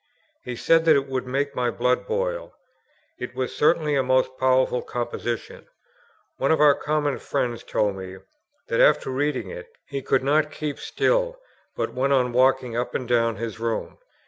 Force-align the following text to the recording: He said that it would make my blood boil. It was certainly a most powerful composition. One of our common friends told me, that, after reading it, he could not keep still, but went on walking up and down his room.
He 0.43 0.55
said 0.55 0.85
that 0.85 0.95
it 0.95 1.05
would 1.07 1.27
make 1.27 1.53
my 1.55 1.69
blood 1.69 2.07
boil. 2.07 2.55
It 3.19 3.35
was 3.35 3.55
certainly 3.55 3.95
a 3.95 4.01
most 4.01 4.35
powerful 4.39 4.81
composition. 4.81 5.67
One 6.37 6.51
of 6.51 6.59
our 6.59 6.73
common 6.73 7.19
friends 7.19 7.61
told 7.61 7.97
me, 7.97 8.17
that, 8.65 8.79
after 8.79 9.11
reading 9.11 9.51
it, 9.51 9.67
he 9.85 10.01
could 10.01 10.23
not 10.23 10.49
keep 10.49 10.79
still, 10.79 11.37
but 11.75 11.93
went 11.93 12.13
on 12.13 12.33
walking 12.33 12.75
up 12.75 12.95
and 12.95 13.07
down 13.07 13.35
his 13.35 13.59
room. 13.59 13.99